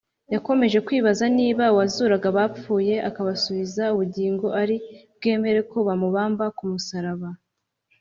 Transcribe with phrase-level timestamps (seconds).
[0.33, 4.75] yakomeje kwibaza niba uwazuraga abapfuye akabasubiza ubugingo ari
[5.15, 7.29] bwemere ko bamubamba ku musaraba?